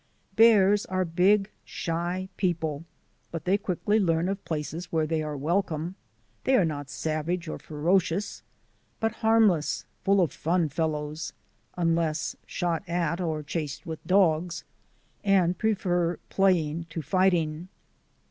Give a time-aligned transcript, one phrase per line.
[0.35, 2.85] Bears are big, shy people,
[3.29, 5.93] but they quickly learn of places where they are welcome.
[6.43, 8.41] They are not savage or ferocious,
[8.99, 11.33] but harmless, full of fun fellows,
[11.77, 14.63] unless shot at or chased with dogs,
[15.23, 17.67] and prefer playing to fighting.